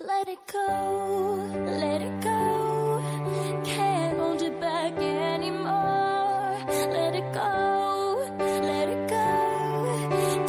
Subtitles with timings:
[0.00, 3.02] Let it go, let it go.
[3.64, 6.54] Can't hold it back anymore.
[6.68, 9.26] Let it go, let it go.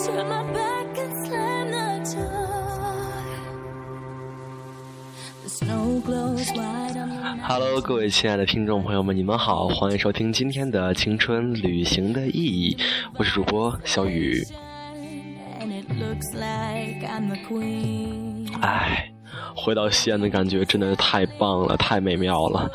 [0.06, 2.30] Turn my back and slam the door.
[5.41, 7.43] The snow glows white on the.
[7.47, 12.77] Hello，各位亲爱的听众朋友们，你们好，欢迎收听今天的青春旅行的意义，
[13.16, 14.45] 我是主播小雨。
[19.60, 22.72] 回到西安的感觉真的是太棒了，太美妙了。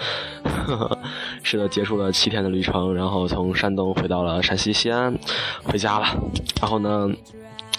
[1.43, 5.19] 是的，结束了七天的旅程，然后从山东回到了陕西西安，
[5.65, 6.07] 回家了。
[6.60, 7.09] 然后呢，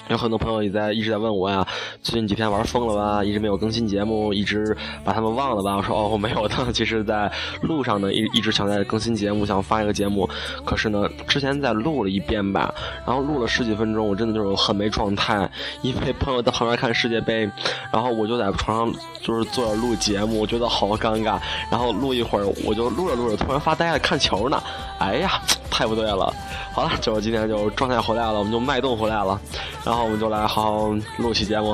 [0.09, 1.65] 有很多朋友也在一直在问我呀，
[2.03, 3.23] 最近几天玩疯了吧？
[3.23, 5.77] 一直没有更新节目，一直把他们忘了吧？
[5.77, 6.55] 我说哦，我没有的。
[6.71, 7.31] 其实，在
[7.61, 10.29] 路上呢，一一直想在更新节目，想发一个节目。
[10.63, 12.73] 可是呢，之前在录了一遍吧，
[13.05, 15.49] 然后录了十几分钟，我真的就是很没状态，
[15.81, 17.49] 因为朋友在旁边看世界杯，
[17.91, 21.39] 然后我就在床上就是坐着录节目，我觉得好尴尬。
[21.71, 24.61] 然后录一会儿，我就录着录着，突然发呆了，看球呢。
[24.99, 26.31] 哎呀，太不对了。
[26.73, 29.39] 好了，就是今天就状态回来了，我们就脉动回来了，
[29.83, 31.73] 然后然后我们就来好好录期节目，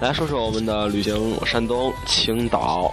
[0.00, 1.14] 来说说我们的旅行，
[1.46, 2.92] 山东青岛。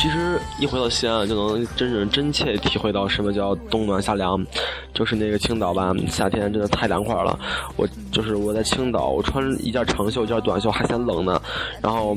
[0.00, 4.42] 其实一回到西安，就能真正真切体会到什么叫冬暖夏凉，
[4.94, 7.38] 就是那个青岛吧，夏天真的太凉快了。
[7.76, 11.38] 我就是我在青岛，我穿一件长袖，一件短袖还嫌冷呢，
[11.82, 12.16] 然后。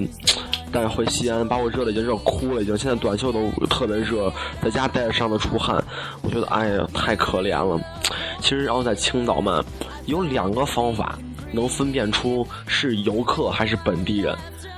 [0.73, 5.81] 但是回西安把我热的已经热哭了，已经现在短袖都特别热，在家待着上的出汗，
[6.23, 7.80] 我觉得哎呀太可怜了。
[8.41, 9.63] 其实然后在青岛嘛，
[10.07, 11.17] 有两个方法
[11.52, 14.35] 能分辨出是游客还是本地人。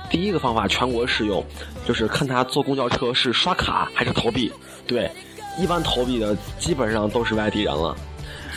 [0.08, 1.44] 第一个方法全国适用，
[1.84, 4.52] 就是看他坐公交车是刷卡还是投币。
[4.86, 5.10] 对，
[5.58, 7.96] 一般投币的基本上都是外地人了。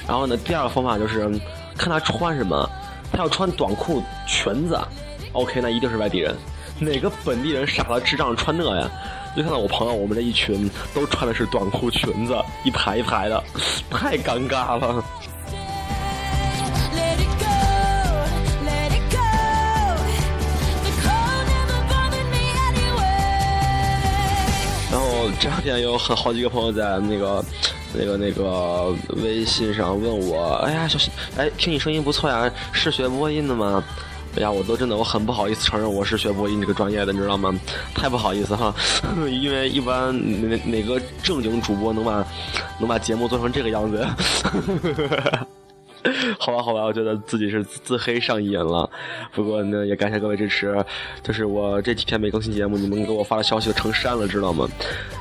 [0.07, 1.27] 然后呢，第二个方法就是
[1.75, 2.69] 看他穿什么，
[3.11, 4.77] 他要穿短裤裙子
[5.33, 6.35] ，OK，那一定是外地人。
[6.81, 8.89] 哪个本地人傻了智障穿那呀？
[9.35, 13.43] 就看到我朋友，我们这一群都穿的是短裤裙子，一排一排的，
[13.89, 15.03] 太尴尬了。
[24.91, 27.45] 然后这两天有很好几个朋友在那个、
[27.93, 33.83] 那个、那个微信上问我，哎呀，小新，哎，听你声音不错呀，是学播音的吗？
[34.37, 37.53] 哎呀，我都真的我很不好意思承认我是学播音这个专业的，你知道吗？
[37.93, 38.73] 太不好意思哈，
[39.27, 40.13] 因为一般
[40.49, 42.25] 哪哪个正经主播能把
[42.79, 44.07] 能把节目做成这个样子？
[46.39, 48.89] 好吧，好吧，我觉得自己是自黑上瘾了。
[49.33, 50.73] 不过呢，也感谢各位支持。
[51.21, 54.65] 就是我这几天没更新节目，你们给我发的消息都成山了，知道吗？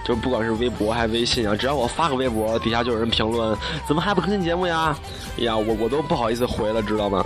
[0.06, 3.56] 就是不管是微博还是微信啊，只要我发个微博，底下就有人评论，
[3.88, 4.96] 怎么还不更新节目呀？
[5.38, 7.24] 哎呀，我我都不好意思回了，知道吗？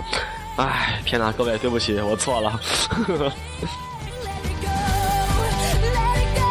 [0.57, 2.59] 哎，天哪，各位对不起，我错了。
[2.91, 3.33] Let it
[4.61, 4.69] go,
[5.81, 6.45] let it go.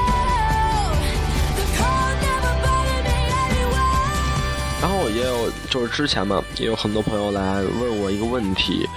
[1.54, 3.14] The cold never bothered me
[3.48, 4.82] anyway.
[4.82, 8.88] 然后也有就是之前嘛，也有很多朋友来问我一个问题，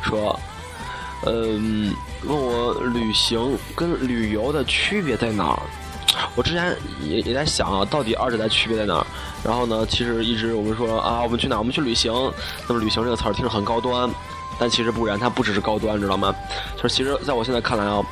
[0.00, 0.38] 说，
[1.24, 1.92] 嗯，
[2.22, 5.60] 问我旅行跟旅游的区别在哪儿？
[6.36, 9.06] 我之前也也在想啊，到底二者的区别在哪儿？
[9.42, 11.58] 然后呢，其实一直我们说啊，我们去哪儿？
[11.58, 12.12] 我们去旅行。
[12.68, 14.08] 那么旅行这个词儿听着很高端，
[14.58, 16.34] 但其实不然，它不只是高端，知道吗？
[16.76, 18.02] 就是其实在我现在看来啊，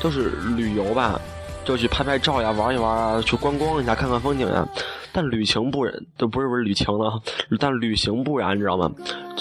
[0.00, 1.20] 就是旅游吧，
[1.64, 4.66] 就去拍拍照呀，玩一玩啊，去观光一下，看看风景呀。
[5.12, 7.20] 但旅行不然，就不是不是旅行了，
[7.58, 8.90] 但旅行不然，你知道吗？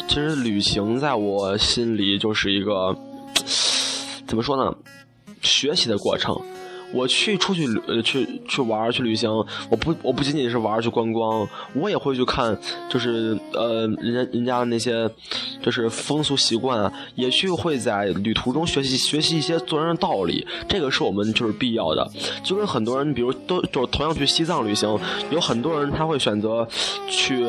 [0.08, 2.96] 其实旅行在我心里就是一个
[4.26, 4.74] 怎么说呢？
[5.42, 6.40] 学习的过程。
[6.96, 9.30] 我去出去旅呃去去玩去旅行，
[9.70, 12.58] 我不我不仅仅是玩去观光，我也会去看，
[12.90, 15.10] 就是呃人家人家的那些
[15.62, 22.10] 就是风俗习惯，也去会在旅途中学习学习一些做人的道理，这个是我们就是必要的。
[22.44, 24.98] 就跟很多人，比如都就同样去西藏旅行，
[25.30, 26.68] 有很多人他会选择
[27.10, 27.46] 去。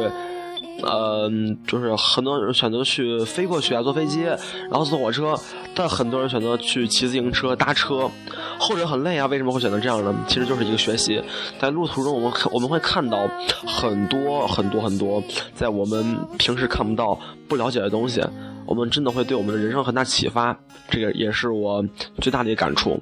[0.83, 1.27] 呃，
[1.67, 5.35] 就是很多人选择去飞过去啊，坐飞机，然后坐火车，
[5.78, 8.11] 但很多人选择去骑自行车、搭车，
[8.58, 9.26] 后者很累啊。
[9.26, 10.25] 为什么会选择这样呢？
[10.26, 11.23] 其实就是一个学习，
[11.61, 13.28] 在路途中我们看我们会看到
[13.67, 15.23] 很多很多很多
[15.55, 18.23] 在我们平时看不到、不了解的东西，
[18.64, 20.58] 我们真的会对我们的人生很大启发。
[20.88, 21.84] 这个也是我
[22.22, 22.99] 最大的一个感触。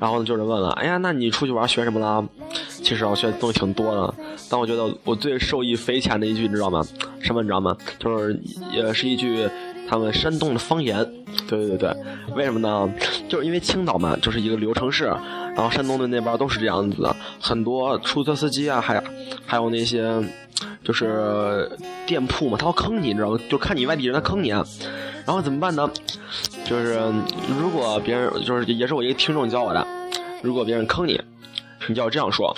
[0.00, 2.26] 然后呢，就是问了，哎呀，那你出去玩学什么了？
[2.82, 4.14] 其实我学的东西挺多的，
[4.50, 6.84] 但我觉得我最受益匪浅的一句，你知道吗？
[7.20, 7.76] 什么你知道吗？
[8.00, 8.38] 就是
[8.72, 9.48] 也是一句
[9.88, 11.08] 他们山东的方言。
[11.46, 11.94] 对对对，
[12.34, 12.88] 为什么呢？
[13.28, 19.02] 就是因为青岛嘛，就是一个旅游城市，然后山东的那边都是这样子的，很多出租车司机啊，还
[19.44, 20.22] 还有那些
[20.82, 21.70] 就是
[22.06, 23.38] 店铺嘛，他要坑你，你知道吗？
[23.48, 25.90] 就看你外地人，他坑你，然后怎么办呢？
[26.64, 26.98] 就是
[27.60, 29.86] 如果别人就是也是我一个听众教我的，
[30.42, 31.20] 如果别人坑你，
[31.88, 32.56] 你就要这样说，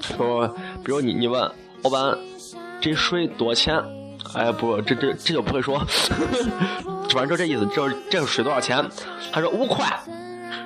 [0.00, 0.46] 说，
[0.84, 1.40] 比如你你问
[1.82, 2.18] 老板，
[2.80, 3.82] 这水多少钱？
[4.34, 5.82] 哎不，这这这就不会说，
[7.12, 8.84] 反正就这意思，这这个水多少钱？
[9.32, 9.86] 他说五块，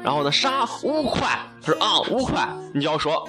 [0.03, 1.39] 然后呢啥五块？
[1.63, 3.29] 他说啊五块，你就要说。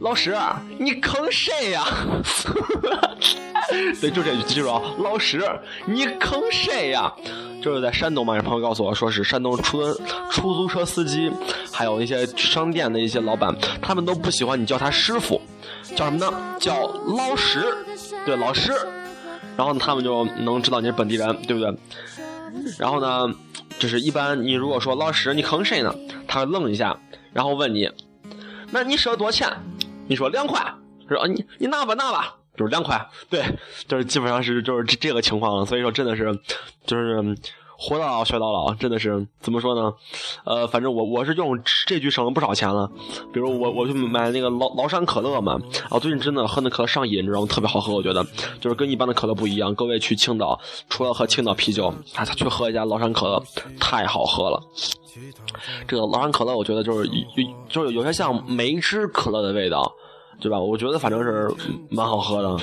[0.00, 0.36] 老师，
[0.78, 1.82] 你坑谁呀？
[4.00, 4.82] 对，就这句，记住啊！
[4.98, 5.42] 老师，
[5.86, 7.10] 你坑谁呀？
[7.62, 9.82] 就是在山东嘛，有朋友告诉我说是山东出
[10.30, 11.32] 出租车司机，
[11.72, 15.40] 还有一些商店的一些老板，他们都不喜欢你叫他师傅，
[15.96, 16.30] 叫什么呢？
[16.58, 16.86] 叫
[17.16, 17.64] 老师，
[18.26, 18.72] 对，老师。
[19.56, 21.74] 然后他们就能知道你是本地人，对不对？
[22.78, 23.34] 然后呢，
[23.78, 25.94] 就是一般你如果说老师，你坑谁呢？
[26.26, 26.98] 他会愣一下，
[27.32, 27.90] 然后问你，
[28.70, 29.50] 那你收多少钱？
[30.06, 30.60] 你说两块，
[31.08, 33.44] 他说你你拿吧拿吧，就是两块，对，
[33.88, 36.38] 就是基本上是就是这这个情况了，所以说真的是，
[36.86, 37.36] 就是
[37.76, 39.92] 活到老学到老，真的是怎么说呢？
[40.44, 42.90] 呃，反正我我是用这句省了不少钱了。
[43.32, 45.58] 比如我我去买那个崂崂山可乐嘛，
[45.90, 47.46] 啊，最近真的喝那可乐上瘾，你知道吗？
[47.46, 48.24] 特别好喝，我觉得
[48.60, 49.74] 就是跟一般的可乐不一样。
[49.74, 53.42] 各位去青岛，除了喝青岛啤酒，还去喝一下崂山可乐，
[53.80, 54.62] 太好喝了。
[55.86, 59.92] 这个崂山可乐，我觉得就是有就是有些像梅汁可乐的味道，
[60.40, 60.58] 对吧？
[60.58, 61.52] 我觉得反正是
[61.90, 62.56] 蛮好喝的。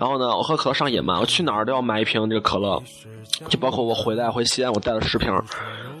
[0.00, 2.82] 然后呢，我喝可乐上瘾嘛，我去哪儿都要买一瓶这个可乐，
[3.50, 5.30] 就包括我回来回西安，我带了十瓶，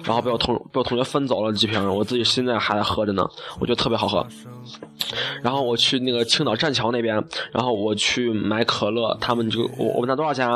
[0.02, 4.26] 然后被我同被我同学分走了几瓶，我自己现在还在喝着呢，我觉得特别好喝。
[5.42, 10.48] 然后我去那个青岛栈桥那边，然后我去买可乐，他们就我我问他多少钱，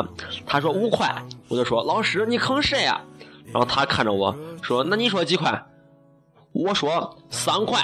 [0.46, 1.14] 他说五块，
[1.48, 2.98] 我就说老师你坑谁呀？
[3.52, 5.66] 然后他看着我说：“那你说几块？”
[6.52, 7.78] 我说：“三块。”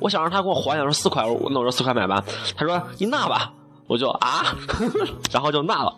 [0.00, 2.22] 我想让他给我还一下，说四块，我那我说四块买吧。
[2.54, 3.52] 他说：“你拿吧。”
[3.88, 4.44] 我就啊，
[5.32, 5.92] 然后就那了。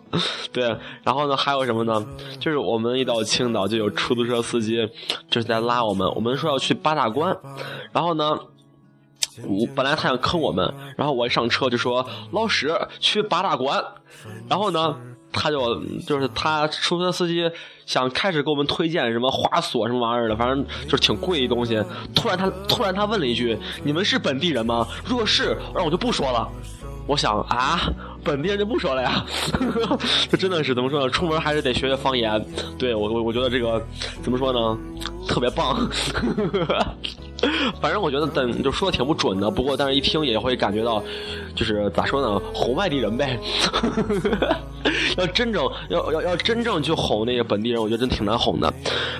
[0.51, 2.03] 对，然后呢还有什么呢？
[2.39, 4.89] 就是我们一到青岛就有出租车司机
[5.29, 6.09] 就是在拉我们。
[6.15, 7.37] 我们说要去八大关，
[7.91, 8.39] 然后呢，
[9.43, 13.83] 我本来他想坑我们，然后我一上车就说：“老师去八大关。”
[14.49, 14.97] 然后呢？
[15.33, 17.49] 他就就是他出租车司机
[17.85, 21.81] 想开始给我们推荐什么花锁什么玩意儿的，反正就是挺贵的东西。
[22.13, 26.51] 突然他突然他问了一句：“你们是本地人吗？”如果是，那我就不说了。
[27.11, 27.91] 我想啊，
[28.23, 29.25] 本地人就不说了呀。
[30.31, 31.09] 这真的是怎么说呢？
[31.09, 32.41] 出门还是得学学方言。
[32.79, 33.85] 对我我我觉得这个
[34.23, 34.77] 怎么说呢？
[35.27, 35.89] 特别棒。
[37.81, 41.03] 反正我觉得等就说的挺不准的，不过但是一听也会感觉到，
[41.55, 43.39] 就是咋说呢，哄外地人呗。
[45.17, 48.71] 要真正要要要真正去哄那个本地人，我觉得真挺难哄的。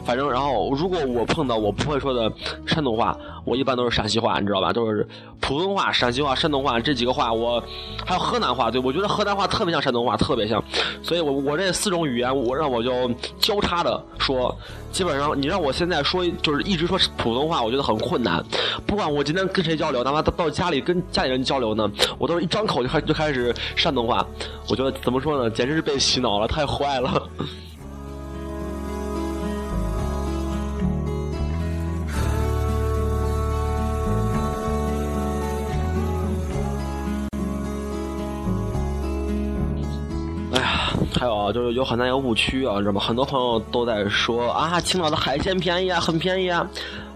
[0.04, 2.32] 反正然后如果我碰到我不会说的
[2.66, 4.72] 山东话，我一般都是陕西话，你知道吧？
[4.74, 5.08] 都是
[5.40, 7.62] 普通话、陕西话、山东话这几个话，我
[8.06, 8.72] 还有河南话。
[8.72, 10.64] 对我觉得河南话特别像山东话，特别像。
[11.04, 13.10] 所以我我这四种语言，我让我就
[13.40, 14.56] 交叉的说。
[14.92, 18.44] 基本上你让我现在说就是一直说普通话，我觉得很困难。
[18.86, 21.90] 不管我今天跟谁交流，哪怕到到家里跟家里人交流呢，
[22.20, 24.26] 我都是一张口就开就开始山东话。
[24.68, 27.30] 我觉得怎么说呢，简直是被洗脑了，太坏了。
[41.22, 43.00] 还有就是有很大一个误区啊，你知道吗？
[43.00, 46.68] 很多朋友都在说啊，青岛的海鲜便宜啊，很便宜啊。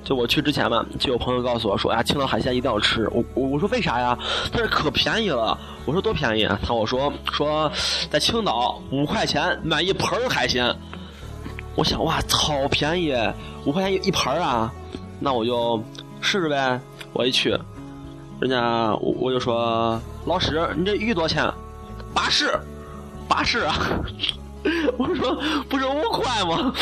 [0.03, 3.09] 就我去之前嘛，就有朋友告诉我说，啊，青岛海鲜一定要吃。
[3.12, 4.15] 我我我说为啥呀？
[4.51, 5.57] 他说可便宜了。
[5.85, 6.59] 我说多便宜啊？
[6.63, 7.71] 他我说说
[8.12, 10.71] 在青岛五块钱买一盆海鲜。
[11.74, 13.12] 我想哇，超便宜，
[13.65, 14.71] 五块钱一一盆啊。
[15.19, 15.83] 那我就
[16.21, 16.79] 试试呗。
[17.12, 17.57] 我一去，
[18.39, 21.51] 人家我我就说老师，你这鱼多少钱？
[22.13, 22.51] 八十。
[23.27, 23.75] 八十啊！
[24.98, 25.39] 我说
[25.70, 26.74] 不是五块吗？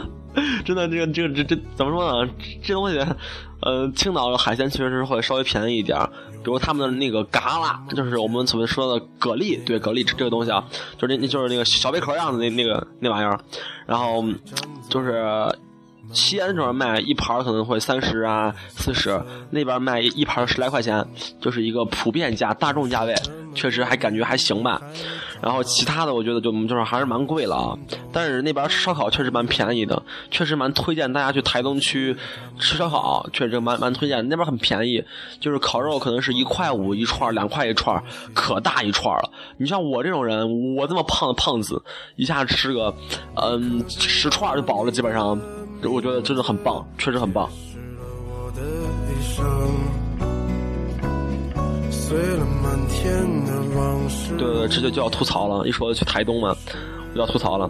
[0.64, 2.30] 真的，这个这个这这怎么说呢？
[2.62, 2.98] 这东西，
[3.60, 5.98] 呃，青岛的海鲜确实会稍微便宜一点
[6.44, 10.64] 比如他们的那个嘎啦，就是我们所谓说的蛤蜊，对蛤蜊这个东西啊，
[10.98, 13.38] 就是那就是那个小贝壳样的那那个那玩意儿，
[13.86, 14.24] 然后
[14.88, 15.48] 就是。
[16.12, 21.04] 西安这边卖一盘可能会三十啊四十，那边卖一盘十来块钱，
[21.40, 23.12] 就是一个普遍价、大众价位，
[23.56, 24.80] 确实还感觉还行吧。
[25.42, 27.78] 然后其他的我觉得就就是还是蛮贵了啊。
[28.12, 32.16] 但是那边烧烤确实蛮便宜的，确实蛮推荐大家去台东区
[32.58, 34.28] 吃烧烤，确实蛮蛮推荐。
[34.28, 35.04] 那边很便宜，
[35.40, 38.02] 就是烤肉可能是一块五一串，两块一串，
[38.34, 39.30] 可大一串了。
[39.58, 41.82] 你像我这种人，我这么胖的胖子，
[42.16, 42.94] 一下吃个
[43.34, 45.38] 嗯十串就饱了，基本上。
[45.84, 47.48] 我觉得真的很棒，确实很棒。
[52.06, 54.36] 碎了满天的往事。
[54.36, 55.66] 对对，这就就要吐槽了。
[55.66, 56.54] 一说去台东嘛，
[57.10, 57.68] 我就要吐槽了。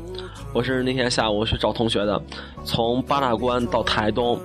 [0.53, 2.23] 我是那天下午去找同学的，
[2.63, 4.39] 从八大关到台东。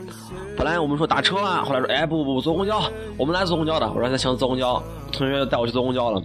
[0.57, 2.81] 本来我们说打车啊，后来说哎不不不坐公交，
[3.17, 3.89] 我们来坐公交的。
[3.91, 4.81] 我说那行坐公交，
[5.11, 6.23] 同学带我去坐公交了。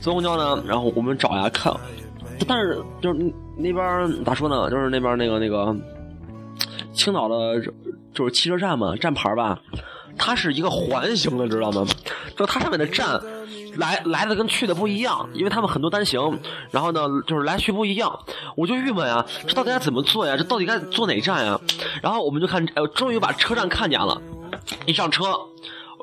[0.00, 1.72] 坐公交呢，然后我们找呀看，
[2.48, 5.72] 但是就是那边咋说呢，就是那边那个那个
[6.92, 7.60] 青岛的，
[8.12, 9.60] 就是汽车站嘛，站牌吧，
[10.18, 11.86] 它是一个环形的，知道吗？
[12.36, 13.20] 就它上面的站
[13.76, 16.38] 来来的跟去的不一样，因为他们很多单行，
[16.70, 18.18] 然后呢就是来去不一样，
[18.56, 20.36] 我就郁闷啊，这到底该怎么坐呀？
[20.36, 21.60] 这到底该坐哪站呀？
[22.02, 24.20] 然后我们就看，哎，终于把车站看见了，
[24.86, 25.24] 一上车。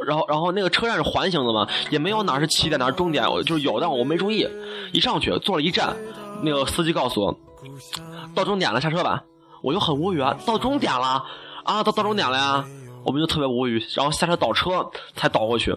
[0.05, 4.45] 然后，然后那个车站是环形的嘛，也没有哪是起点，哪是终点，我就是有，但我没注意。
[4.91, 5.95] 一上去坐了一站，
[6.41, 7.37] 那个司机告诉我，
[8.35, 9.23] 到终点了，下车吧。
[9.61, 11.23] 我就很无语啊，到终点了
[11.63, 12.65] 啊，到到终点了呀，
[13.05, 13.83] 我们就特别无语。
[13.95, 15.75] 然后下车倒车才倒过去，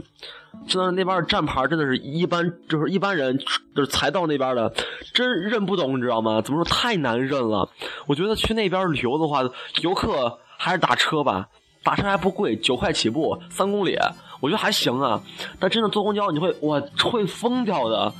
[0.66, 3.38] 真的那边的站牌真的是一般，就是一般人
[3.74, 4.72] 就是才到那边的，
[5.12, 6.40] 真认不懂，你知道吗？
[6.40, 7.68] 怎么说太难认了？
[8.06, 9.42] 我觉得去那边旅游的话，
[9.82, 11.48] 游客还是打车吧。
[11.84, 13.96] 打车还不贵，九块起步，三公里，
[14.40, 15.22] 我觉得还行啊。
[15.60, 18.12] 但真的坐公交，你会我会疯掉的，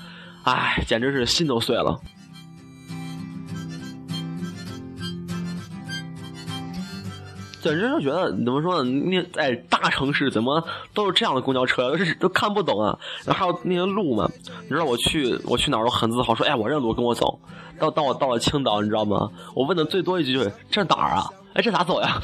[0.45, 2.01] 唉，简直是心都碎了。
[7.67, 8.91] 本身就觉得怎么说呢？
[8.91, 10.63] 那在大城市怎么
[10.95, 12.99] 都是这样的公交车，都是都看不懂啊。
[13.25, 14.31] 然后还有那些路嘛，
[14.63, 17.39] 你知道我去我去哪儿都很自豪，说哎我认路，跟我走。
[17.79, 19.31] 到到我到了青岛，你知道吗？
[19.55, 21.29] 我问的最多一句就是这哪儿啊？
[21.57, 22.21] 哎，这咋走呀？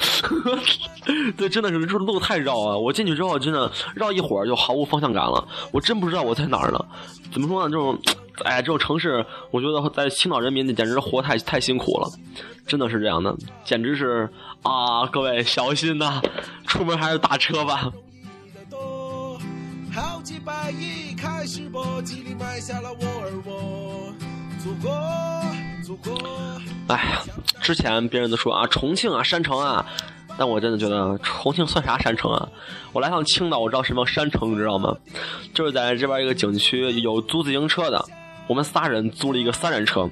[1.38, 2.76] 对，真的是这路太绕啊！
[2.76, 5.48] 我进去之后，真的绕一会儿就毫无方向感了。
[5.72, 6.78] 我真不知道我在哪儿呢。
[7.32, 7.70] 怎么说呢？
[7.70, 7.98] 这种，
[8.44, 12.06] 哎，这种城市，我觉得在青岛人民简直活太太辛苦了，
[12.66, 13.34] 真的是这样的，
[13.64, 14.28] 简直是
[14.62, 15.06] 啊！
[15.06, 16.20] 各位小心呐，
[16.66, 17.90] 出门还是打车吧。
[19.94, 24.12] 好几百亿开始搏击里埋下了我而我，
[24.62, 24.92] 祖国。
[26.88, 27.22] 哎呀，
[27.60, 29.84] 之前别人都说啊，重庆啊，山城啊，
[30.36, 32.48] 但我真的觉得重庆算啥山城啊？
[32.92, 34.94] 我来趟青岛，我知道什么山城，你知道吗？
[35.54, 38.04] 就是在这边一个景区有租自行车的，
[38.46, 40.08] 我们仨人租了一个三人车，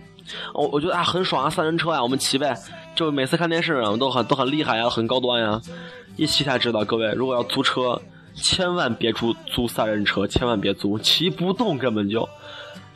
[0.54, 2.56] 我我觉得啊很爽啊，三人车呀，我们骑呗，
[2.94, 5.60] 就每次看电视啊，都很都很厉害呀，很高端呀，
[6.16, 8.00] 一骑才知道，各位如果要租车，
[8.34, 12.26] 千万别租租三人车，千万别租，骑不动根本就，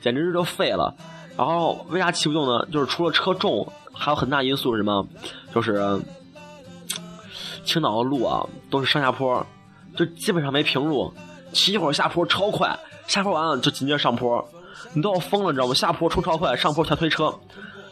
[0.01, 0.95] 简直是就废了。
[1.37, 2.65] 然后为啥骑不动呢？
[2.73, 5.05] 就是除了车重，还有很大因素是什么？
[5.53, 6.01] 就是
[7.65, 9.45] 青岛的路啊，都是上下坡，
[9.97, 11.13] 就基本上没平路。
[11.53, 14.45] 骑一会儿下坡超快，下坡完了就紧接着上坡，
[14.93, 15.75] 你都要疯了，你知道吗？
[15.75, 17.33] 下坡冲超快，上坡全推车，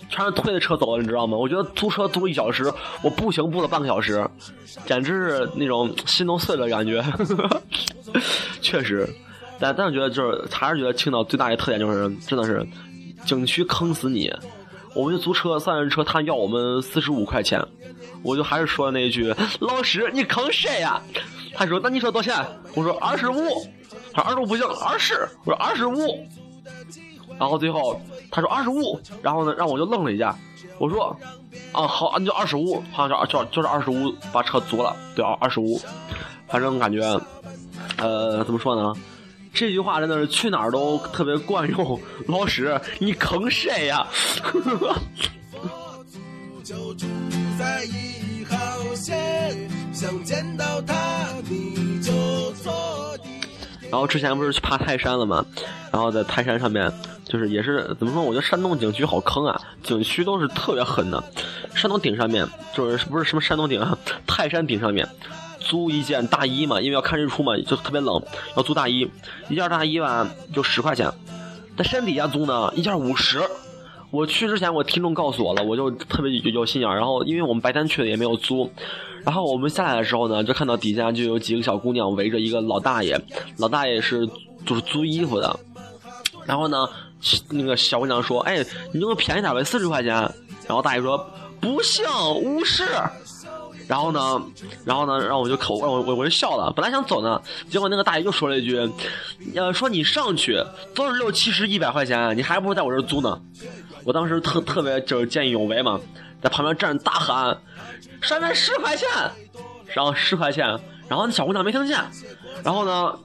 [0.08, 1.37] 全是推着车走的，你知道吗？
[1.37, 2.72] 我觉得租车租一小时，
[3.02, 4.25] 我步行步了半个小时，
[4.84, 7.02] 简直是那种心都碎了感觉。
[8.61, 9.08] 确实，
[9.58, 12.64] 但但是觉得就是还是觉得青岛最大的特点就是真的是。
[13.25, 14.33] 景区坑死你！
[14.95, 17.59] 我们就租车三人车，他要我们四十五块钱，
[18.23, 21.00] 我就还是说那一句：“老师，你坑谁呀？”
[21.55, 23.41] 他说：“那你说多少钱？”我说：“二十五。”
[24.12, 25.97] 他说：“二十五不行，二十。”我说：“二十五。”
[27.41, 27.99] 然后最后
[28.31, 30.37] 他说：“二十五。”然后呢，让我就愣了一下。
[30.79, 31.17] 我说
[31.73, 34.95] ：“啊，好，那就二十五，好像就就就是二十五，把车租了。
[35.17, 35.81] 对啊，二十五。
[36.49, 37.00] 反正感觉，
[37.97, 38.93] 呃，怎么说呢？”
[39.52, 42.00] 这句话真的是去哪儿都特别惯用。
[42.26, 44.06] 老师，你坑谁呀？
[53.90, 55.44] 然后之前不是去爬泰山了吗？
[55.92, 56.90] 然后在泰山上面，
[57.25, 58.23] 就是也是怎么说？
[58.23, 61.23] 我觉得山东景区好坑啊，景区都是特别狠的。
[61.75, 63.97] 山东顶上面就是不是什么山东顶啊？
[64.26, 65.06] 泰山顶上面。
[65.64, 68.23] 租一件大衣嘛，因为要看日出嘛，就特别冷，
[68.57, 69.09] 要租大衣。
[69.49, 71.11] 一件大衣吧，就十块钱。
[71.76, 73.40] 在山底下租呢，一件五十。
[74.11, 76.90] 我去之前，我听众告诉我了，我就特别有有心眼。
[76.95, 78.71] 然后，因为我们白天去的，也没有租。
[79.25, 83.19] 然后我们下来的时候呢，就看到底下就有几个小姑娘围着一个老大爷，
[83.57, 84.28] 老大爷是
[84.66, 85.59] 就是租衣服的。
[86.45, 86.87] 然后呢，
[87.49, 90.12] 那个小姑娘说：“哎，你给我便宜点呗，四十块钱。”
[90.69, 91.26] 然后大爷说
[91.59, 92.04] ：“不行，
[92.35, 92.85] 五十。”
[93.89, 94.43] 然后呢，
[94.85, 96.73] 然后呢，让我就口，我我我就笑了。
[96.75, 98.79] 本来想走呢，结果那个大爷又说了一句
[99.57, 103.41] ：“呃，说你上去都是六七十、一百块钱，你还不如在我这租呢。”
[104.05, 106.01] 我当时特特别就是见义勇为嘛，
[106.43, 107.57] 在旁边站着大喊
[108.21, 109.09] ：“上面十块钱！”
[109.95, 110.67] 然后十块钱，
[111.09, 111.99] 然后那小姑娘没听见。
[112.65, 113.17] 然后呢，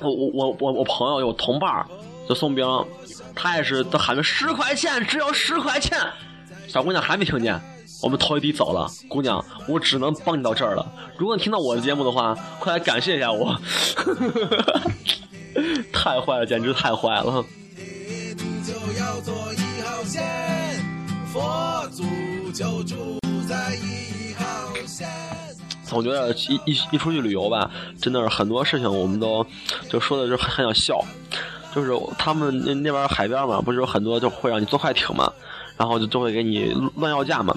[0.00, 1.86] 我我我我我朋友有同伴
[2.28, 2.66] 就宋兵，
[3.34, 5.98] 他也是都喊着十块钱，只要十块钱。
[6.66, 7.60] 小姑娘还没听见。
[8.06, 10.92] 我们头一低走了，姑娘，我只能帮你到这儿了。
[11.18, 13.60] 如果你听到我的节目的话，快来感谢一下我。
[15.92, 17.44] 太坏了，简直太坏了。
[17.76, 20.22] 你就要做一号线，
[21.32, 22.04] 佛祖
[22.52, 25.08] 就住在一号线。
[25.90, 27.68] 我觉得一一一出去旅游吧，
[28.00, 29.44] 真的是很多事情我们都
[29.90, 31.04] 就说的是很很想笑，
[31.74, 35.32] 就是他们那那边海边嘛，不是有很多就会让你坐快艇嘛，
[35.76, 37.56] 然后就就会给你乱要价嘛。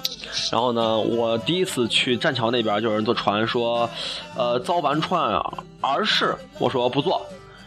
[0.52, 3.88] 然后呢，我第一次去栈桥那边就有人坐船说，
[4.36, 5.40] 呃，遭完船
[5.80, 7.24] 而是，我说不坐。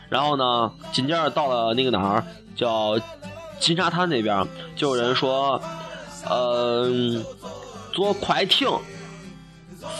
[0.10, 2.24] 然后呢，紧接着到了那个哪儿
[2.55, 3.00] 叫
[3.60, 5.60] 金沙滩那边，就有人说，
[6.29, 6.89] 呃，
[7.91, 8.69] 坐快艇。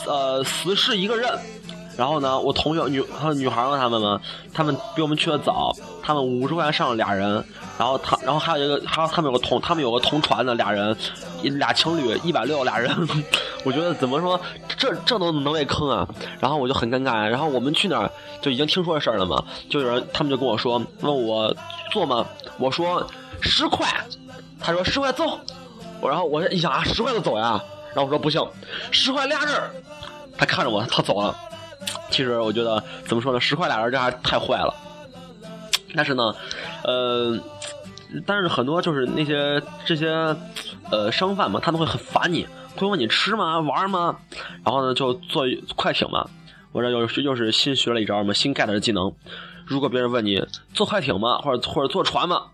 [0.08, 1.30] 呃，死是一个人。
[1.96, 4.20] 然后呢，我同学女还有女孩们他们嘛，
[4.54, 5.72] 他们比我们去的早，
[6.02, 7.44] 他们五十块钱上了俩人。
[7.78, 10.96] 然后他，然后还有一个，还有他们有个同，他们有个同船的俩人，
[11.42, 12.92] 俩情侣一百六俩人。
[13.66, 14.40] 我觉得怎么说，
[14.78, 16.08] 这这都能被坑啊？
[16.40, 17.28] 然后我就很尴尬。
[17.28, 21.56] 然后我们去那儿就已经听说这事儿了嘛，就有人他们就跟我说，问我
[21.92, 22.26] 坐吗？
[22.58, 23.06] 我说
[23.42, 23.88] 十块。
[24.60, 25.40] 他说十块走。
[26.02, 27.62] 然后我一想啊，十块就走呀。
[27.94, 28.46] 然后我说不行，
[28.92, 29.54] 十块俩人
[30.38, 31.36] 他看着我，他走了。
[32.10, 34.74] 其实我觉得怎么说呢，十块俩人这还太坏了。
[35.96, 36.36] 但是呢，
[36.84, 37.40] 呃，
[38.26, 40.36] 但是很多就是那些这些
[40.92, 44.18] 呃商贩嘛，他们会很烦你，会问你吃吗、玩吗？
[44.66, 46.28] 然后呢，就坐快艇嘛。
[46.72, 49.14] 我这又又是新学了一招嘛，新盖的技能。
[49.66, 52.48] 如果别人问你坐快艇吗，或者或者坐船吗，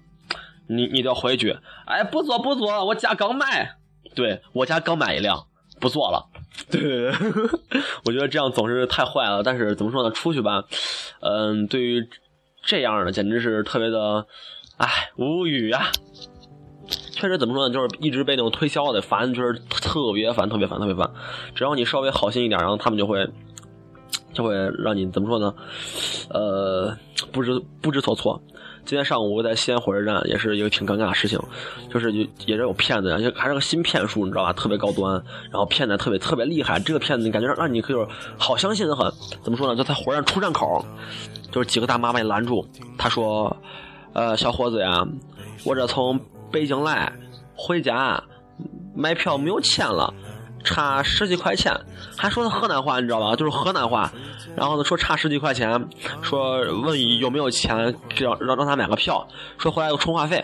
[0.67, 3.75] 你你就回一句：哎，不坐不坐，我家刚买。
[4.15, 5.45] 对我家刚买一辆，
[5.79, 6.25] 不做了。
[6.69, 7.09] 对，
[8.05, 9.41] 我觉得这样总是太坏了。
[9.43, 10.12] 但是怎么说呢？
[10.12, 10.65] 出去吧，
[11.21, 12.07] 嗯，对于
[12.63, 14.25] 这样的简直是特别的，
[14.77, 15.91] 唉，无语啊。
[17.12, 17.74] 确实怎么说呢？
[17.74, 21.09] 就是一直被那种推销的烦，就是特别烦，特别烦，特别烦。
[21.55, 23.27] 只要你稍微好心一点，然后他们就会
[24.33, 25.53] 就会让你怎么说呢？
[26.29, 26.98] 呃，
[27.31, 28.41] 不知不知所措。
[28.89, 31.39] 今天上午在西安火车站，也是一个挺尴尬的事情，
[31.93, 34.51] 就是也也是有骗子，而且还是个新骗术，你知道吧？
[34.51, 35.13] 特别高端，
[35.51, 36.80] 然后骗的特别特别厉害。
[36.80, 39.08] 这个骗子你感觉让你可以好相信的很。
[39.43, 39.75] 怎么说呢？
[39.75, 40.84] 就在火车站出站口，
[41.52, 43.56] 就是几个大妈把你拦住，他说
[44.13, 45.08] ：“呃，小伙子呀，
[45.65, 46.19] 我这从
[46.52, 47.13] 北京来，
[47.56, 48.19] 回家
[48.95, 50.12] 买票没有钱了。”
[50.63, 51.74] 差十几块钱，
[52.17, 53.36] 还说的河南话，你知道吧？
[53.36, 54.12] 就是河南话。
[54.56, 55.88] 然后呢，说差十几块钱，
[56.22, 57.76] 说问有没有钱
[58.17, 60.43] 让让让他买个票，说回来有充话费。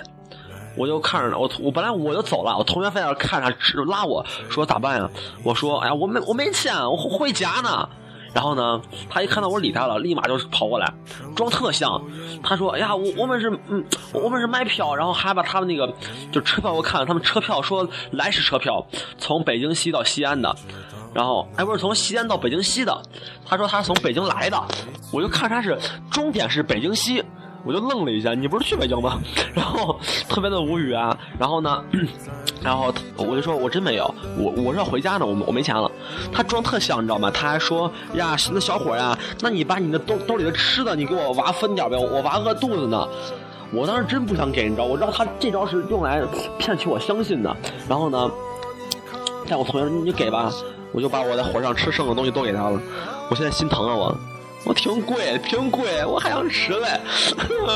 [0.77, 3.49] 我就看着呢，我我本来我就走了，我同学非要看着
[3.85, 5.09] 拉我说咋办呀？
[5.43, 7.87] 我说哎呀，我没我没钱，我回家呢。
[8.35, 10.93] 然后呢，他一看到我理他了，立马就跑过来，
[11.37, 12.01] 装特像。
[12.43, 15.91] 他说：“哎呀，我我们是嗯，我们是卖票，然后还把他们那个
[16.33, 18.85] 就车票我看了，他们车票说来时车票，
[19.17, 20.53] 从北京西到西安的，
[21.13, 23.01] 然后哎不是从西安到北京西的，
[23.45, 24.61] 他说他是从北京来的，
[25.13, 25.79] 我就看他是
[26.11, 27.23] 终点是北京西。”
[27.65, 29.19] 我就愣了一下，你不是去北京吗？
[29.55, 29.99] 然后
[30.29, 31.17] 特别的无语啊。
[31.39, 31.83] 然后呢，
[32.61, 35.89] 然后我就说，我真没有，我我是要回家呢，我我没钱了。
[36.31, 37.31] 他装特像，你知道吗？
[37.31, 43.07] 他还说呀，那小伙呀，那你把你的兜兜里的吃的，你给我娃分点呗，我娃饿肚子呢。
[43.73, 46.21] 我当时真不想给，你知道，我知道他这招是用来
[46.59, 47.57] 骗取我相信的。
[47.89, 48.29] 然后呢，
[49.49, 50.51] 但我同学说你给吧，
[50.91, 52.79] 我就把我在火车上吃剩的东西都给他了。
[53.31, 54.15] 我现在心疼啊，我。
[54.65, 56.99] 我挺贵，挺贵，我还想吃嘞，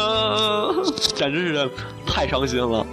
[1.15, 1.69] 简直是
[2.03, 2.85] 太伤心了。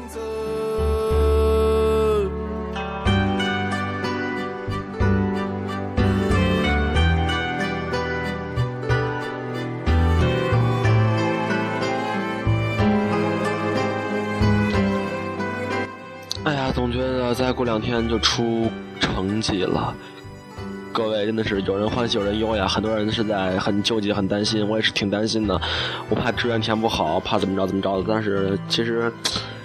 [16.44, 19.94] 哎呀，总觉得再过两天就出成绩了。
[20.96, 25.60] 各位真的是有人欢喜有人忧呀，很多人是在很纠结、很担心，我也是挺担心的。
[26.08, 28.04] 我怕志愿填不好，怕怎么着怎么着的。
[28.08, 29.12] 但是其实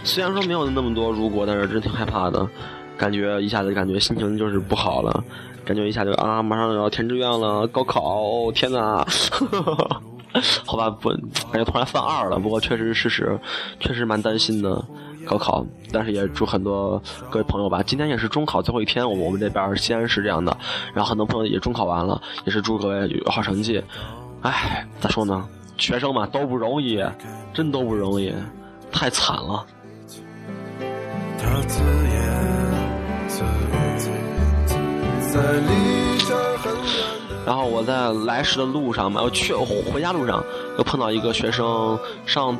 [0.04, 2.46] 虽然说没有那么多如果，但是真挺害怕的。
[2.98, 5.24] 感觉一下子感觉心情就是不好了，
[5.64, 9.08] 感觉一下就啊，马上要填志愿了，高考，哦天哪！
[10.66, 11.10] 好吧，不，
[11.50, 12.38] 感觉突然犯二了。
[12.40, 13.40] 不过确实是事实，
[13.80, 14.84] 确实蛮担心的。
[15.26, 17.82] 高考，但是也祝很多各位朋友吧。
[17.84, 20.56] 今天也是中考最后一天，我们我们这边西安是这样的。
[20.94, 23.84] 然后很多朋友也中考完了，也是祝各位有好成绩。
[24.42, 25.48] 唉，咋说呢？
[25.78, 27.04] 学生嘛都不容易，
[27.54, 28.34] 真都不容易，
[28.92, 29.66] 太惨了。
[37.46, 40.44] 然后我在来时的路上嘛，我去回家路上
[40.78, 42.58] 又碰到一个学生上。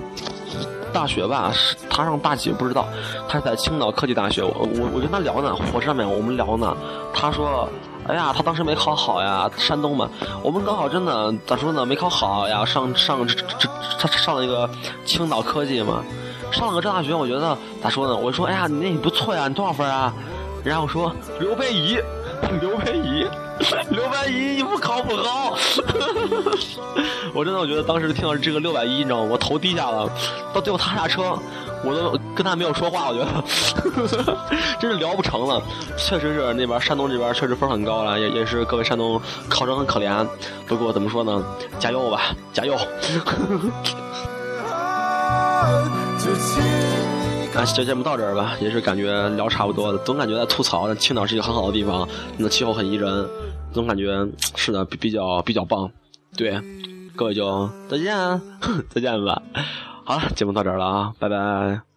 [0.92, 2.88] 大学吧，是他上大几不知道，
[3.28, 4.44] 他是在青岛科技大学。
[4.44, 6.76] 我我我跟他聊呢，火车上面我们聊呢。
[7.14, 7.68] 他说
[8.08, 10.10] 哎呀，他当时没考好呀，山东嘛。
[10.44, 11.86] 我们高考真的咋说呢？
[11.86, 14.70] 没考好呀，上上这这他上了一个
[15.06, 16.04] 青岛科技嘛，
[16.52, 18.16] 上了个这大学，我觉得咋说呢？
[18.16, 20.14] 我说，哎呀，你那你不错呀，你多少分啊？
[20.64, 22.00] 然后说刘培怡，
[22.60, 23.26] 刘培怡，
[23.90, 25.02] 刘培怡，你不考。
[27.34, 29.30] 我真的我觉得当时听到这个六百一，你知道吗？
[29.32, 30.10] 我头低下了。
[30.54, 31.38] 到最后他下车，
[31.84, 34.38] 我都跟他没有说话，我觉得
[34.80, 35.62] 真是聊不成了。
[35.98, 40.28] 确实是那边山东这边确实分很高了，也也是各位山东考生很可怜。
[40.68, 41.44] 不过怎么说呢？
[41.80, 42.76] 加油吧，加油！
[47.54, 49.98] 啊，这节目到这儿吧，也是感觉聊差不多了。
[50.00, 53.30] 总感觉在吐槽，青岛是一个很好的地方，那气候很宜人，
[53.74, 55.90] 总感觉是的比比较比较棒。
[56.38, 56.60] 对，
[57.22, 58.42] 各位就再见啊，
[58.90, 59.40] 再见吧。
[60.04, 61.91] 好了，节目到这儿了啊，拜拜。